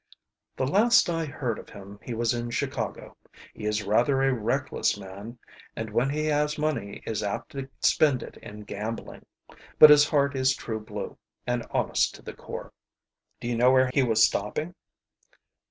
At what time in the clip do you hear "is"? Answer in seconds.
3.67-3.83, 7.05-7.21, 10.35-10.55